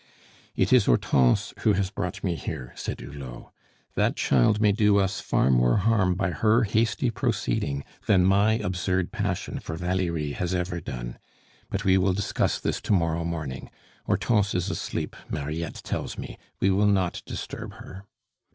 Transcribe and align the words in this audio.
"It 0.55 0.73
is 0.73 0.85
Hortense 0.87 1.53
who 1.59 1.73
has 1.73 1.91
brought 1.91 2.23
me 2.23 2.33
here," 2.33 2.73
said 2.75 3.01
Hulot. 3.01 3.51
"That 3.93 4.15
child 4.15 4.59
may 4.59 4.71
do 4.71 4.97
us 4.97 5.19
far 5.19 5.51
more 5.51 5.77
harm 5.77 6.15
by 6.15 6.31
her 6.31 6.63
hasty 6.63 7.11
proceeding 7.11 7.83
than 8.07 8.25
my 8.25 8.53
absurd 8.53 9.11
passion 9.11 9.59
for 9.59 9.75
Valerie 9.75 10.31
has 10.31 10.55
ever 10.55 10.79
done. 10.81 11.19
But 11.69 11.85
we 11.85 11.99
will 11.99 12.13
discuss 12.13 12.57
all 12.57 12.61
this 12.63 12.81
to 12.81 12.93
morrow 12.93 13.23
morning. 13.23 13.69
Hortense 14.07 14.55
is 14.55 14.71
asleep, 14.71 15.15
Mariette 15.29 15.83
tells 15.83 16.17
me; 16.17 16.39
we 16.59 16.71
will 16.71 16.87
not 16.87 17.21
disturb 17.27 17.73
her." 17.73 18.05